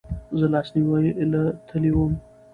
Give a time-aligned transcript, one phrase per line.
[0.39, 0.99] زه لاسنیوې
[1.31, 2.13] له تلی وم